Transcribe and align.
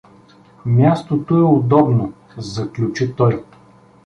—Мястото 0.65 1.37
е 1.37 1.41
удобно— 1.41 2.13
заключи 2.37 3.13
той. 3.15 3.43